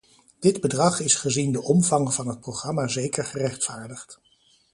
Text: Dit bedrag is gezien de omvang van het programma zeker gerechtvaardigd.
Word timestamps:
Dit 0.39 0.61
bedrag 0.61 0.99
is 0.99 1.15
gezien 1.15 1.51
de 1.51 1.61
omvang 1.63 2.13
van 2.13 2.27
het 2.27 2.39
programma 2.39 2.87
zeker 2.87 3.25
gerechtvaardigd. 3.25 4.19